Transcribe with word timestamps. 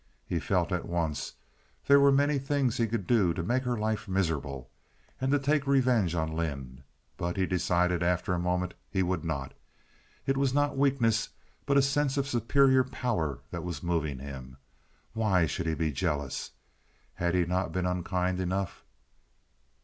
He 0.25 0.39
felt 0.39 0.71
at 0.71 0.87
once 0.87 1.33
there 1.85 1.99
were 1.99 2.11
many 2.11 2.39
things 2.39 2.77
he 2.77 2.87
could 2.87 3.05
do 3.05 3.35
to 3.35 3.43
make 3.43 3.61
her 3.65 3.77
life 3.77 4.07
miserable, 4.07 4.71
and 5.21 5.31
to 5.31 5.37
take 5.37 5.67
revenge 5.67 6.15
on 6.15 6.35
Lynde, 6.35 6.81
but 7.17 7.37
he 7.37 7.45
decided 7.45 8.01
after 8.01 8.33
a 8.33 8.39
moment 8.39 8.73
he 8.89 9.03
would 9.03 9.23
not. 9.23 9.53
It 10.25 10.37
was 10.37 10.55
not 10.55 10.75
weakness, 10.75 11.29
but 11.67 11.77
a 11.77 11.83
sense 11.83 12.17
of 12.17 12.27
superior 12.27 12.83
power 12.83 13.41
that 13.51 13.63
was 13.63 13.83
moving 13.83 14.17
him. 14.17 14.57
Why 15.13 15.45
should 15.45 15.67
he 15.67 15.75
be 15.75 15.91
jealous? 15.91 16.49
Had 17.13 17.35
he 17.35 17.45
not 17.45 17.71
been 17.71 17.85
unkind 17.85 18.39
enough? 18.39 18.83